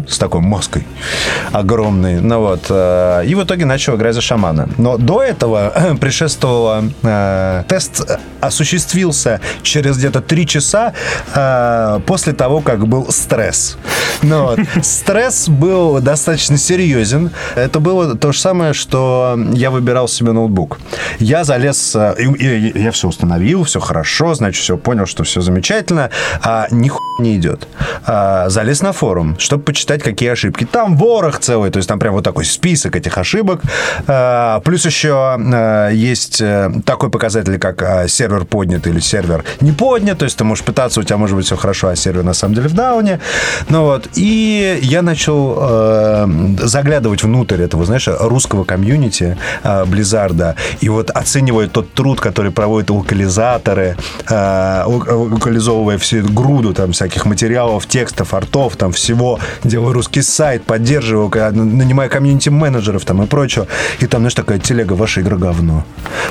[0.08, 0.86] с такой мозгой
[1.52, 2.20] огромной.
[2.20, 2.66] Ну вот.
[2.68, 4.68] э, И в итоге начал играть за шамана.
[4.78, 6.84] Но до этого предшествовало...
[7.02, 8.02] э, Тест
[8.40, 10.92] осуществился через где-то три часа
[11.34, 13.76] э, после того, как был стресс.
[14.26, 14.58] Ну вот.
[14.82, 17.30] Стресс был достаточно серьезен.
[17.56, 20.78] Это было то же самое, что я выбирал себе ноутбук.
[21.18, 21.94] Я залез...
[21.94, 26.10] э, и- и- Я все установил, все хорошо, значит, все понял, что все замечательно.
[26.42, 27.68] А нихуя не идет.
[28.06, 30.64] А, залез на форум, чтобы почитать, какие ошибки.
[30.64, 33.60] Там ворох целый, то есть там прям вот такой список этих ошибок.
[34.06, 39.72] А, плюс еще а, есть э, такой показатель, как а, сервер поднят или сервер не
[39.72, 40.18] поднят.
[40.18, 42.54] То есть ты можешь пытаться, у тебя может быть все хорошо, а сервер на самом
[42.54, 43.20] деле в дауне.
[43.68, 44.08] Ну вот.
[44.14, 46.26] И я начал э,
[46.58, 50.56] заглядывать внутрь этого, знаешь, русского комьюнити э, Близзарда.
[50.80, 53.96] И вот оценивая тот труд, который проводят локализаторы,
[54.28, 60.22] э, лок- локализовывая всю эту груду там всяких материалов, текстов, артов, там всего, делаю русский
[60.22, 63.66] сайт, поддерживаю, нанимаю комьюнити-менеджеров там и прочего.
[63.98, 65.84] И там, знаешь, такая телега, ваша игра говно.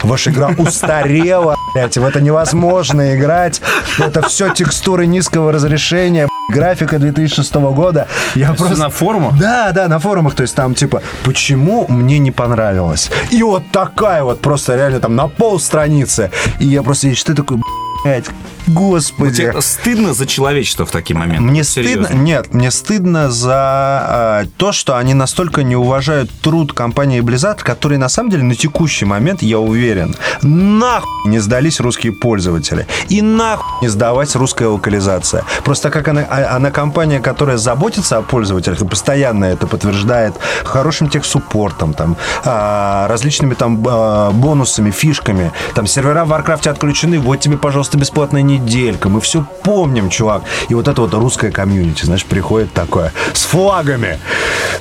[0.04, 3.62] Ваша игра устарела, блядь, в это невозможно играть.
[4.00, 8.08] Это все текстуры низкого разрешения, графика 2006 года.
[8.36, 8.84] Я Просто просто...
[8.84, 9.38] на форумах?
[9.40, 13.12] Да, да, на форумах, то есть там типа, почему мне не понравилось?
[13.32, 16.32] И вот такая вот просто реально там на пол страницы.
[16.60, 17.58] И я просто я читаю такой,
[18.04, 18.26] блядь,
[18.68, 19.36] Господи.
[19.52, 21.42] Тебе стыдно за человечество в такие моменты?
[21.42, 22.06] Мне Серьезно.
[22.06, 27.62] стыдно, нет, мне стыдно за э, то, что они настолько не уважают труд компании Blizzard,
[27.64, 32.88] которые на самом деле на текущий момент, я уверен, нахуй не сдались русские пользователи.
[33.10, 35.44] И нахуй не сдавать русская локализация.
[35.64, 41.10] Просто как она, а- она компания, которая заботится о пользователях и постоянно это подтверждает хорошим
[41.10, 45.52] техсуппортом, там, а, различными там а, бонусами, фишками.
[45.76, 49.10] Там сервера в Warcraft отключены, вот тебе, пожалуйста, бесплатная неделька.
[49.10, 50.44] Мы все помним, чувак.
[50.70, 54.20] И вот это вот русское комьюнити, знаешь, приходит такое с флагами.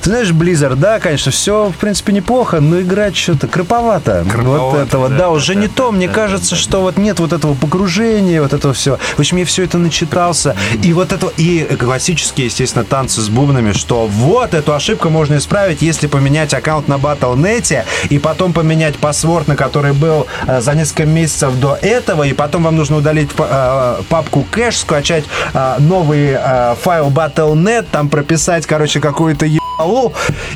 [0.01, 4.25] Ты знаешь, Blizzard, да, конечно, все, в принципе, неплохо, но играть что-то кроповато.
[4.43, 5.91] вот этого, да, уже не то.
[5.91, 8.97] Мне кажется, что вот нет вот этого погружения, вот этого всего.
[9.15, 10.55] В общем, я все это начитался.
[10.81, 15.81] И вот это, и классические, естественно, танцы с бубнами, что вот эту ошибку можно исправить,
[15.81, 21.05] если поменять аккаунт на Battle.net и потом поменять паспорт, на который был э, за несколько
[21.05, 23.47] месяцев до этого, и потом вам нужно удалить па-
[23.99, 29.45] э, папку кэш, скачать э, новый э, файл Battle.net, там прописать, короче, какую-то
[29.77, 30.13] ебалу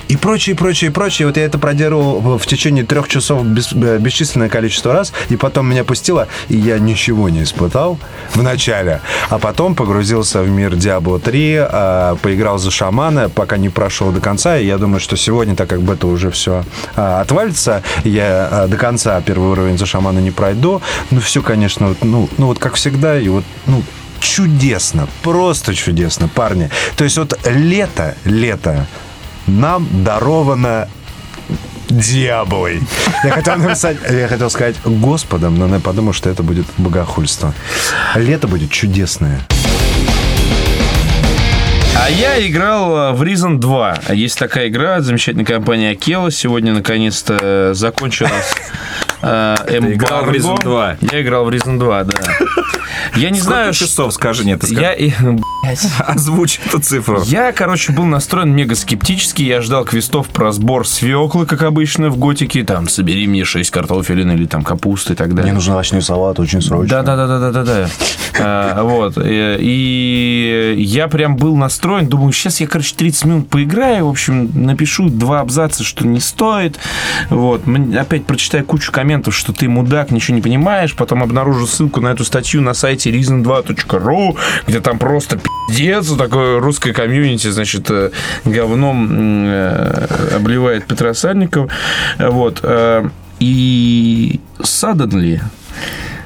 [0.08, 1.28] и прочее, прочее, прочее.
[1.28, 5.70] Вот я это проделал в- течение трех часов бес- э, бесчисленное количество раз, и потом
[5.70, 8.00] меня пустило, и я ничего не испытал
[8.34, 13.70] в начале, а потом погрузился в мир Diablo 3, э, поиграл за шамана, пока не
[13.70, 16.64] прошел до конца, и я думаю, что сегодня, так как бета уже все
[16.96, 21.98] отвалится, я э, до конца первый уровень за шамана не пройду, ну все, конечно, вот,
[22.04, 23.84] ну, ну вот как всегда, и вот, ну,
[24.20, 26.70] чудесно, просто чудесно, парни.
[26.96, 28.88] То есть вот лето, лето
[29.48, 30.88] нам даровано
[31.90, 32.82] дьяволой.
[33.24, 37.54] Я хотел написать, я хотел сказать Господом, но я подумал, что это будет богохульство.
[38.16, 39.42] Лето будет чудесное.
[42.00, 44.00] А я играл э, в Reason 2.
[44.14, 46.30] Есть такая игра от замечательной компании Акела.
[46.30, 48.54] Сегодня, наконец-то, э, закончилась
[49.22, 50.32] э, играл в эмбарго.
[50.32, 50.98] Reason 2?
[51.12, 52.20] Я играл в Reason 2, да.
[53.16, 54.96] Я не Сколько знаю, часов, скажи, нет, ты я,
[55.72, 55.88] и- блядь.
[56.08, 57.22] Озвучь эту цифру.
[57.26, 59.44] я, короче, был настроен мега скептически.
[59.44, 62.64] Я ждал квестов про сбор свеклы, как обычно в Готике.
[62.64, 65.44] Там, собери мне 6 картофелин или там капусты и так далее.
[65.46, 66.88] Мне нужен овощной салат очень срочно.
[66.88, 67.90] Да, да, да, да, да, да, да.
[68.40, 69.18] А, Вот.
[69.18, 75.10] И я прям был настроен, думаю, сейчас я, короче, 30 минут поиграю, в общем, напишу
[75.10, 76.78] два абзаца, что не стоит.
[77.30, 77.62] Вот.
[77.98, 80.96] Опять прочитаю кучу комментов, что ты мудак, ничего не понимаешь.
[80.96, 86.94] Потом обнаружу ссылку на эту статью на сайте reason2.ru, где там просто пиздец, такое русское
[86.94, 88.12] комьюнити, значит, э,
[88.46, 91.70] говном э, обливает Петра Сальникова.
[92.20, 92.60] Вот.
[92.64, 95.42] э, И suddenly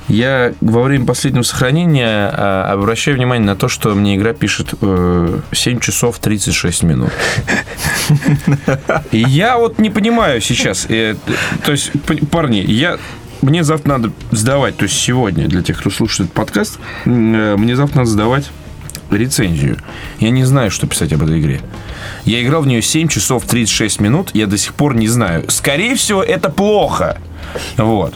[0.07, 5.39] я во время последнего сохранения а, обращаю внимание на то, что мне игра пишет э,
[5.53, 7.11] 7 часов 36 минут.
[9.11, 10.85] И я вот не понимаю сейчас.
[10.85, 11.91] То есть,
[12.29, 12.97] парни, я
[13.41, 18.09] мне завтра надо сдавать, то есть сегодня, для тех, кто слушает подкаст, мне завтра надо
[18.09, 18.51] сдавать
[19.17, 19.77] рецензию.
[20.19, 21.61] Я не знаю, что писать об этой игре.
[22.25, 25.45] Я играл в нее 7 часов 36 минут, я до сих пор не знаю.
[25.49, 27.17] Скорее всего, это плохо.
[27.77, 28.13] Вот.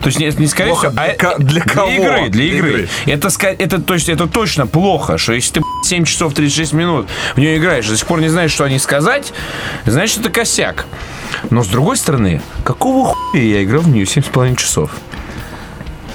[0.00, 1.90] То есть, не, не скорее Плохо всего, а для э- для кого?
[1.90, 2.68] игры, для Для игры.
[2.70, 2.88] игры.
[3.06, 3.28] Это,
[3.58, 7.38] это, то есть, это точно плохо, что если ты б***ь, 7 часов 36 минут в
[7.38, 9.32] нее играешь, до сих пор не знаешь, что они сказать,
[9.86, 10.86] значит, это косяк.
[11.50, 14.90] Но, с другой стороны, какого хуя я играл в нее 7,5 часов?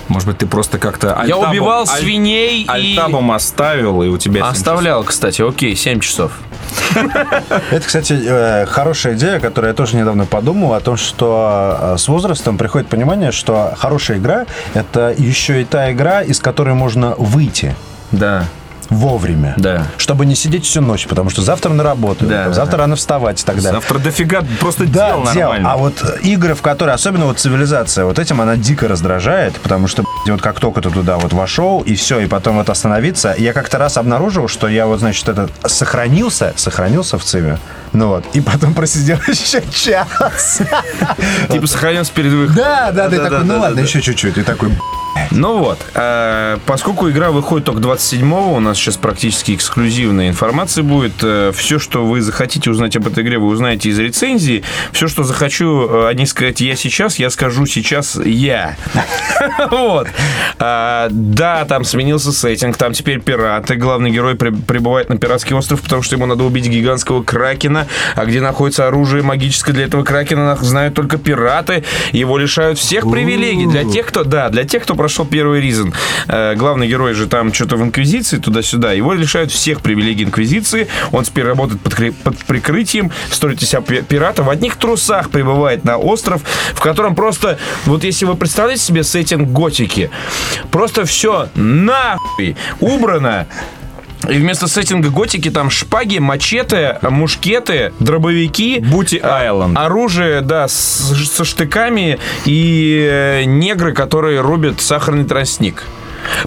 [0.07, 1.07] Может быть, ты просто как-то...
[1.25, 2.67] Я альтабом- убивал аль- свиней и...
[2.67, 4.45] Альтабом оставил, и у тебя...
[4.47, 6.31] Оставлял, кстати, окей, 7 часов.
[7.71, 12.07] Это, кстати, э, хорошая идея, которую я тоже недавно подумал, о том, что э, с
[12.07, 17.75] возрастом приходит понимание, что хорошая игра– это еще и та игра, из которой можно выйти
[18.11, 18.45] Да.
[18.91, 19.55] Вовремя.
[19.57, 19.87] Да.
[19.97, 23.41] Чтобы не сидеть всю ночь, потому что завтра на работу, Да, да, завтра рано вставать
[23.41, 23.71] и так далее.
[23.71, 25.49] Завтра дофига просто Да, дел дел.
[25.49, 25.71] нормально.
[25.71, 29.87] А вот э, игры, в которые, особенно вот цивилизация, вот этим она дико раздражает, потому
[29.87, 33.53] что вот как только ты туда вот вошел, и все, и потом вот остановиться, я
[33.53, 37.57] как-то раз обнаружил, что я вот, значит, этот сохранился, сохранился в циве,
[37.93, 40.61] ну вот, и потом просидел еще час.
[41.49, 42.55] Типа сохранился перед выходом.
[42.55, 44.69] Да, да, ты Да, такой, ну ладно, еще чуть-чуть, и такой,
[45.31, 51.13] Ну вот, э, поскольку игра выходит только 27-го, у нас сейчас практически эксклюзивная информация будет.
[51.55, 54.63] Все, что вы захотите узнать об этой игре, вы узнаете из рецензии.
[54.91, 58.75] Все, что захочу э, о ней сказать я сейчас, я скажу сейчас я.
[59.71, 60.07] Вот.
[60.59, 63.75] А, Да, там сменился сеттинг, там теперь пираты.
[63.75, 67.80] Главный герой при- прибывает на пиратский остров, потому что ему надо убить гигантского кракена.
[68.15, 71.83] А где находится оружие магическое для этого кракена, знают только пираты.
[72.11, 73.65] Его лишают всех привилегий.
[73.67, 75.93] Для тех, кто, да, для тех, кто прошел первый ризон.
[76.27, 78.93] Э, Главный герой же там что-то в Инквизиции, туда-сюда.
[78.93, 80.87] Его лишают всех привилегий Инквизиции.
[81.11, 84.43] Он теперь работает под, под прикрытием, строит из себя пи- пирата.
[84.43, 86.41] В одних трусах прибывает на остров,
[86.73, 90.09] в котором просто, вот если вы представляете себе сеттинг готики.
[90.71, 93.47] Просто все нахуй убрано.
[94.29, 98.79] И вместо сеттинга готики там шпаги, мачете, мушкеты, дробовики.
[98.79, 99.77] Бути Айленд.
[99.77, 105.83] Оружие, да, с- со штыками и э, негры, которые рубят сахарный тростник.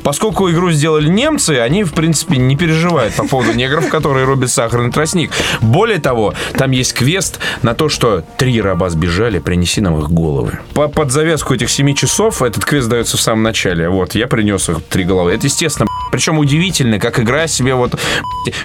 [0.04, 4.92] Поскольку игру сделали немцы, они, в принципе, не переживают по поводу негров, которые рубят сахарный
[4.92, 5.32] тростник.
[5.60, 10.60] Более того, там есть квест на то, что три раба сбежали, принеси нам их головы.
[10.74, 13.88] По- под завязку этих семи часов этот квест дается в самом начале.
[13.88, 15.32] Вот, я принес их три головы.
[15.32, 17.98] Это, естественно, причем удивительно, как игра себе вот...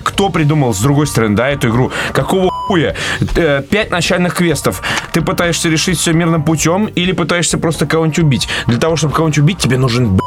[0.03, 1.91] Кто придумал, с другой стороны, да, эту игру?
[2.13, 2.95] Какого хуя?
[3.35, 4.83] Э, Пять начальных квестов.
[5.13, 8.49] Ты пытаешься решить все мирным путем или пытаешься просто кого-нибудь убить?
[8.67, 10.19] Для того, чтобы кого-нибудь убить, тебе нужен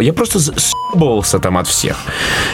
[0.00, 1.96] Я просто съебывался там от всех.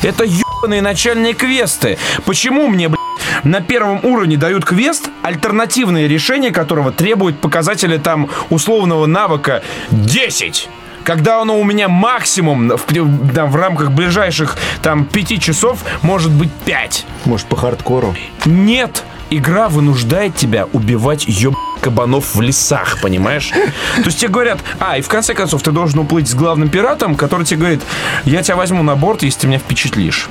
[0.03, 1.97] Это ебаные начальные квесты.
[2.27, 9.07] Почему мне, блядь, на первом уровне дают квест, альтернативное решение которого требует показателя там условного
[9.07, 10.69] навыка 10?
[11.05, 16.51] Когда оно у меня максимум в, да, в рамках ближайших там пяти часов может быть
[16.65, 17.05] 5.
[17.27, 18.15] Может, по хардкору?
[18.47, 23.51] Нет, игра вынуждает тебя убивать еб кабанов в лесах, понимаешь?
[23.51, 27.17] То есть тебе говорят, а, и в конце концов ты должен уплыть с главным пиратом,
[27.17, 27.83] который тебе говорит,
[28.25, 30.29] я тебя возьму на борт, если ты меня впечатлишь.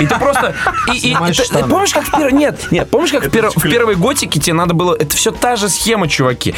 [0.00, 0.54] И ты просто...
[0.92, 1.14] И, и-
[1.48, 2.32] ты- помнишь, как в первой...
[2.32, 4.94] Нет, нет, помнишь, как в, пер- в первой готике тебе надо было...
[4.94, 6.54] Это все та же схема, чуваки.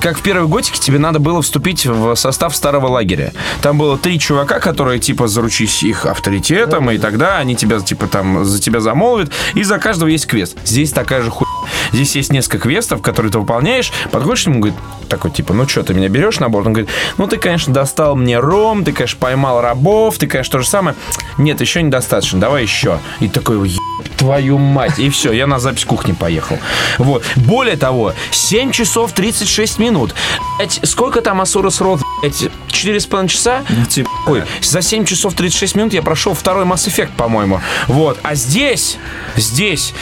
[0.00, 3.32] Как в первой готике тебе надо было вступить в состав старого лагеря.
[3.62, 8.44] Там было три чувака, которые, типа, заручись их авторитетом, и тогда они тебя, типа, там,
[8.44, 10.56] за тебя замолвят, и за каждого есть квест.
[10.64, 11.50] Здесь такая же хуйня.
[11.92, 15.82] Здесь есть несколько квестов, которые ты выполняешь, подходишь к нему, говорит, такой, типа, ну что,
[15.82, 16.66] ты меня берешь на борт?
[16.66, 20.58] Он говорит, ну ты, конечно, достал мне ром, ты, конечно, поймал рабов, ты, конечно, то
[20.60, 20.96] же самое.
[21.38, 22.98] Нет, еще недостаточно, давай еще.
[23.20, 23.80] И такой, «Еб
[24.16, 24.98] твою мать.
[24.98, 26.58] И все, я на запись кухни поехал.
[26.98, 27.24] Вот.
[27.36, 30.14] Более того, 7 часов 36 минут.
[30.56, 32.00] Блядь, сколько там Асурас Род?
[32.22, 33.62] 4,5 часа?
[33.88, 37.60] Типа, Ой, за 7 часов 36 минут я прошел второй Mass Effect, по-моему.
[37.86, 38.18] Вот.
[38.22, 38.98] А здесь,
[39.36, 39.94] здесь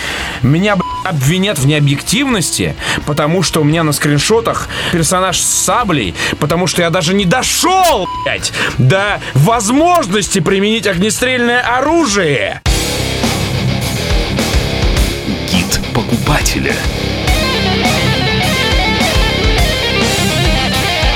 [0.42, 2.75] меня обвинят в необъективности,
[3.07, 8.09] потому что у меня на скриншотах персонаж с саблей, потому что я даже не дошел,
[8.25, 12.61] блядь, до возможности применить огнестрельное оружие.
[15.51, 16.75] Гид покупателя.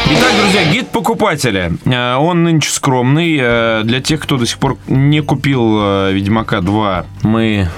[0.08, 1.72] Итак, друзья, гид покупателя.
[1.84, 3.38] Э, Он нынче скромный.
[3.40, 7.68] Э, Для тех, кто до сих пор не купил э, Ведьмака 2, мы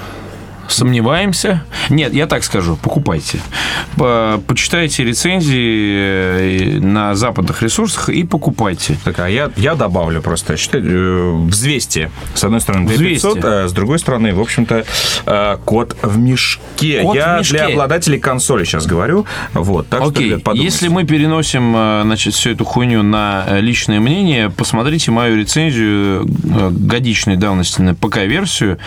[0.69, 1.63] сомневаемся.
[1.91, 3.39] Нет, я так скажу, покупайте.
[3.97, 8.97] По- Почитайте рецензии э, на западных ресурсах и покупайте.
[9.05, 10.57] Так, а я, я добавлю просто.
[10.57, 12.11] Считай, э, взвесьте.
[12.35, 13.49] С одной стороны, 2500, Взвесьте.
[13.49, 14.85] а с другой стороны, в общем-то,
[15.27, 17.03] э, кот в мешке.
[17.03, 17.57] Кот я в мешке.
[17.59, 19.27] для обладателей консоли сейчас говорю.
[19.55, 20.65] Вот, так что, Окей, ребят, подумайте.
[20.73, 21.73] если мы переносим,
[22.05, 26.27] значит, всю эту хуйню на личное мнение, посмотрите мою рецензию
[26.71, 28.79] годичной давности на ПК-версию.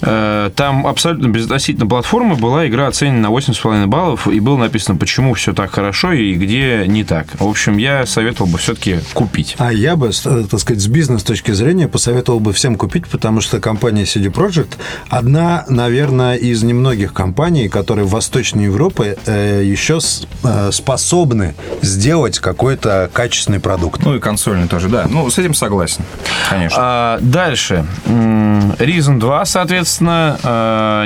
[0.00, 5.52] Там абсолютно безотносительно платформы была игра оценена на 8,5 баллов, и было написано, почему все
[5.52, 7.26] так хорошо и где не так.
[7.38, 9.54] В общем, я советовал бы все-таки купить.
[9.58, 13.40] А я бы, э, так сказать, с бизнес точки зрения посоветовал бы всем купить, потому
[13.40, 14.76] что компания CD Projekt
[15.08, 22.38] одна, наверное, из немногих компаний, которые в Восточной Европе э, еще с- э, способны сделать
[22.38, 24.02] какой-то качественный продукт.
[24.04, 25.06] Ну и консольный тоже, да.
[25.08, 26.04] Ну, с этим согласен,
[26.50, 26.78] конечно.
[26.80, 27.84] А, дальше.
[28.06, 30.48] Reason 2, соответственно, э,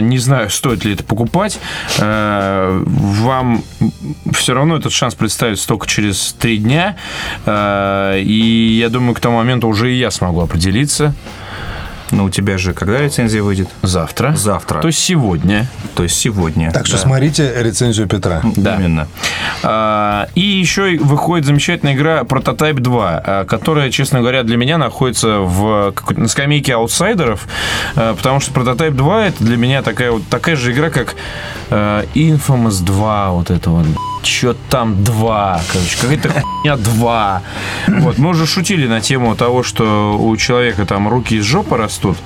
[0.00, 1.58] не знаю, стоит ли это покупать.
[1.98, 3.62] Э, Вам
[4.32, 6.96] все равно этот шанс представится только через три дня.
[7.46, 11.14] Э, И я думаю, к тому моменту уже и я смогу определиться
[12.12, 13.68] Но у тебя же когда рецензия выйдет?
[13.82, 14.34] завтра.
[14.36, 14.80] Завтра.
[14.80, 15.66] То есть сегодня.
[15.94, 16.70] То есть сегодня.
[16.70, 17.02] Так что Да.
[17.02, 18.40] смотрите рецензию Петра.
[18.56, 18.76] Да.
[18.76, 19.08] Именно.
[19.62, 25.38] А, И еще выходит замечательная игра Prototype 2, а, которая, честно говоря, для меня находится
[25.38, 27.46] в на скамейке аутсайдеров,
[27.96, 31.16] а, потому что Prototype 2 это для меня такая вот такая же игра, как
[31.70, 33.86] а, Infamous 2, вот это вот.
[34.22, 37.42] Чё там 2, короче, какая-то хуйня 2.
[37.88, 42.16] Вот, мы уже шутили на тему того, что у человека там руки из жопы растут.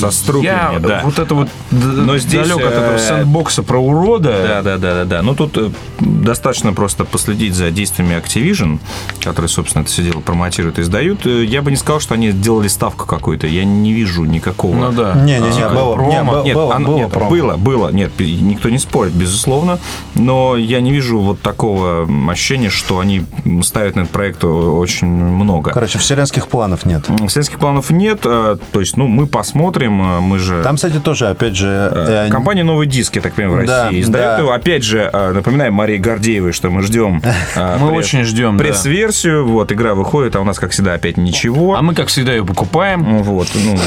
[0.00, 1.00] Со струпьями, Я да.
[1.04, 4.30] вот это вот Но здесь, далек от этого э, сэндбокса про урода.
[4.46, 5.22] Да, да, да, да, да.
[5.22, 8.78] Ну тут э, достаточно просто последить за действиями Activision,
[9.22, 11.26] которые, собственно, это все дело промотируют и издают.
[11.26, 13.46] Э, Я бы не сказал, что они сделали ставку какую-то.
[13.46, 14.74] Я не вижу никакого.
[14.76, 15.14] Ну да.
[15.14, 16.32] Не-не-не, было, не, промо.
[16.32, 17.30] было, Нет, было, оно- было нет, промо.
[17.30, 19.78] было, было, нет, никто не спорит, безусловно,
[20.14, 23.24] но я не вижу вот такого ощущения, что они
[23.62, 25.70] ставят на этот проект очень много.
[25.72, 27.04] Короче, вселенских планов нет.
[27.28, 30.62] Вселенских планов нет, то есть, ну, мы посмотрим, работаем, э, мы же...
[30.62, 31.90] Там, кстати, тоже, опять же...
[31.92, 34.38] э, Компания «Новый диск», я так понимаю, в Да, России издает да.
[34.38, 34.52] его.
[34.52, 37.22] Опять же, э, напоминаем Марии Гордеевой, что мы ждем...
[37.54, 38.58] э, Мы очень ждем.
[38.58, 39.46] Пресс-версию.
[39.46, 41.74] Вот, игра выходит, а у нас, как всегда, опять ничего.
[41.76, 43.02] А мы, как всегда, ее покупаем.
[43.02, 43.78] Ну, Вот, ну,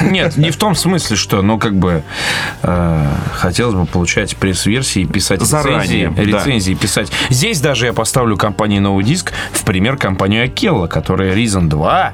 [0.10, 2.02] Нет, не в том смысле, что, ну, как бы
[2.62, 7.10] э, хотелось бы получать пресс-версии и писать Заранее, рецензии писать.
[7.30, 12.12] Здесь даже я поставлю компании «Новый диск» в пример компанию «Акелла», которая Reason 2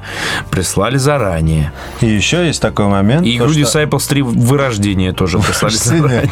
[0.51, 1.71] прислали заранее.
[2.01, 3.22] И еще есть такой момент.
[3.23, 6.29] И игру что- Disciples 3 вырождение тоже прислали.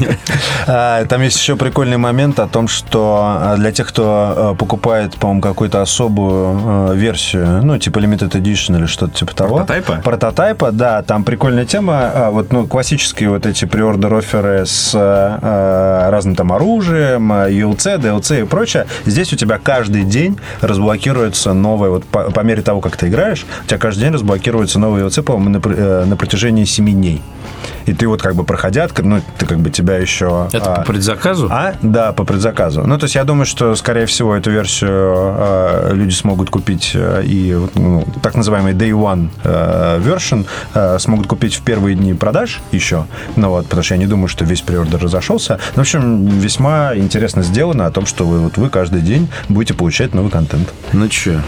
[0.67, 5.15] А, Там есть еще прикольный момент о том, что а, для тех, кто а, покупает,
[5.15, 9.55] по-моему, какую-то особую версию, ну, типа Limited Edition или что-то типа того.
[9.57, 10.01] Прототайпа?
[10.03, 11.01] Прототайпа, да.
[11.03, 12.29] Там прикольная тема.
[12.31, 14.93] Вот, ну, классические вот эти приордер оферы с
[15.41, 18.85] разным там оружием, ULC, DLC и прочее.
[19.05, 23.45] Здесь у тебя каждый день разблокируется новое, вот по, по мере того, как ты играешь,
[23.63, 27.22] у тебя каждый день разблокируется новый ULC, по-моему, на, э, на протяжении 7 дней.
[27.86, 30.47] И ты вот как бы проходя, ну, ты как бы тебя еще...
[30.51, 31.47] Это а, по предзаказу?
[31.51, 31.74] а?
[31.82, 32.84] Да, по предзаказу.
[32.86, 37.24] Ну, то есть я думаю, что, скорее всего, эту версию э, люди смогут купить э,
[37.26, 42.61] и ну, так называемый Day One э, version э, смогут купить в первые дни продаж
[42.72, 43.05] еще.
[43.36, 45.59] Ну вот, потому что я не думаю, что весь приордер разошелся.
[45.76, 49.74] Ну, в общем, весьма интересно сделано о том, что вы, вот вы каждый день будете
[49.74, 50.72] получать новый контент.
[50.93, 51.41] Ну че,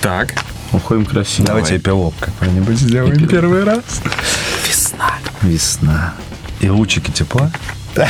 [0.00, 0.34] так.
[0.76, 1.46] Уходим красиво.
[1.46, 4.02] Давайте эпилог какой-нибудь сделаем первый раз.
[4.68, 5.14] Весна.
[5.42, 6.14] Весна.
[6.60, 7.50] И лучики тепла?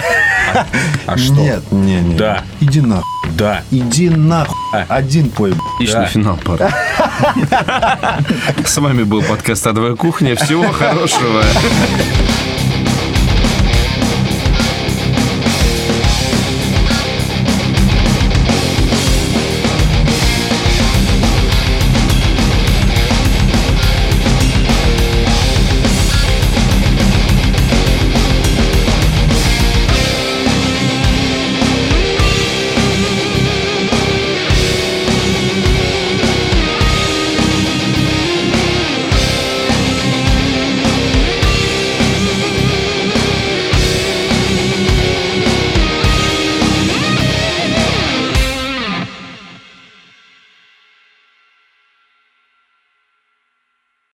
[1.06, 1.34] А что?
[1.34, 2.14] Нет, не, не.
[2.14, 2.44] Да.
[2.60, 3.04] Иди нахуй.
[3.36, 3.62] Да.
[3.70, 4.54] Иди нахуй.
[4.88, 5.54] Один пой.
[5.76, 6.72] Отличный финал, пара.
[8.64, 10.36] С вами был подкаст «Адовая кухня».
[10.36, 11.42] Всего хорошего.